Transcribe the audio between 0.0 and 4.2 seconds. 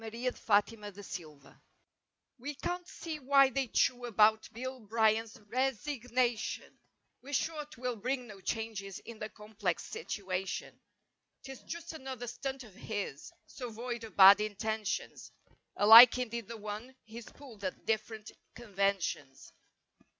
Bill!" 38 BRYAN'S RESIGNATION We can't see why they chew